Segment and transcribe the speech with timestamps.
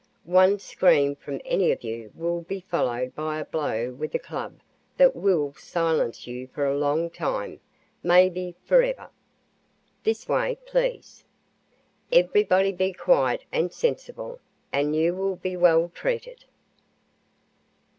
[0.25, 4.59] One scream from any of you will be followed by a blow with a club
[4.97, 7.59] that will silence you for a long time
[8.01, 9.11] maybe, forever.
[10.03, 11.23] This way, please.
[12.11, 14.39] Everybody be quiet and sensible,
[14.73, 16.45] and you will be well treated."